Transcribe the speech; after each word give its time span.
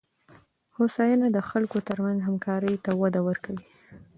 هوساینه 0.75 1.27
د 1.31 1.37
خلکو 1.49 1.77
ترمنځ 1.87 2.17
همکارۍ 2.21 2.75
ته 2.85 2.91
وده 3.01 3.21
ورکوي. 3.27 3.65